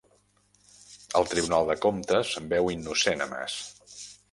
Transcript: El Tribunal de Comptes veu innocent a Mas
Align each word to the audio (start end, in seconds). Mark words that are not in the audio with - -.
El 1.19 1.29
Tribunal 1.33 1.69
de 1.73 1.77
Comptes 1.85 2.33
veu 2.55 2.73
innocent 2.79 3.25
a 3.29 3.31
Mas 3.37 3.63